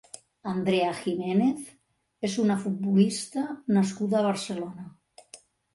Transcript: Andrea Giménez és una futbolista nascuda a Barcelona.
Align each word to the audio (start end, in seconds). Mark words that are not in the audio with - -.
Andrea 0.51 0.87
Giménez 1.01 1.67
és 2.31 2.39
una 2.45 2.59
futbolista 2.65 3.47
nascuda 3.79 4.21
a 4.23 4.29
Barcelona. 4.31 4.91